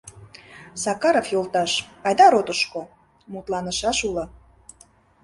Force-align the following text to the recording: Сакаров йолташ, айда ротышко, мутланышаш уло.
Сакаров 0.83 1.27
йолташ, 1.33 1.71
айда 2.05 2.25
ротышко, 2.33 2.81
мутланышаш 3.31 3.97
уло. 4.09 4.25